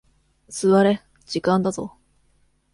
[0.49, 1.95] 座れ、時間だぞ。